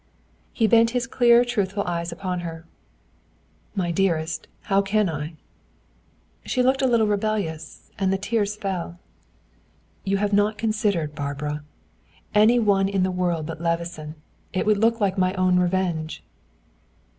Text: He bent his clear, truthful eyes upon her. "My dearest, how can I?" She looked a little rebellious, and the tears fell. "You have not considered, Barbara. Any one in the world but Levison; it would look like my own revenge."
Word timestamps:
He 0.51 0.65
bent 0.65 0.89
his 0.97 1.05
clear, 1.05 1.45
truthful 1.45 1.83
eyes 1.85 2.11
upon 2.11 2.39
her. 2.39 2.65
"My 3.75 3.91
dearest, 3.91 4.47
how 4.61 4.81
can 4.81 5.07
I?" 5.07 5.35
She 6.43 6.63
looked 6.63 6.81
a 6.81 6.87
little 6.87 7.05
rebellious, 7.05 7.91
and 7.99 8.11
the 8.11 8.17
tears 8.17 8.55
fell. 8.55 8.97
"You 10.03 10.17
have 10.17 10.33
not 10.33 10.57
considered, 10.57 11.13
Barbara. 11.13 11.63
Any 12.33 12.57
one 12.57 12.89
in 12.89 13.03
the 13.03 13.11
world 13.11 13.45
but 13.45 13.61
Levison; 13.61 14.15
it 14.53 14.65
would 14.65 14.79
look 14.79 14.99
like 14.99 15.19
my 15.19 15.35
own 15.35 15.59
revenge." 15.59 16.23